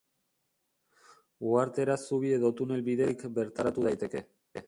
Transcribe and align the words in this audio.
Uhartera 1.49 1.99
zubi 2.05 2.33
edo 2.39 2.51
tunel 2.61 2.83
bidez 2.89 3.05
bakarrik 3.11 3.37
bertaratu 3.39 3.89
daiteke. 3.89 4.27